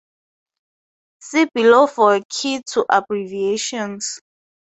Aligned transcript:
See 1.19 1.45
below 1.53 1.85
for 1.85 2.15
a 2.15 2.23
key 2.27 2.63
to 2.71 2.83
abbreviations. 2.89 4.19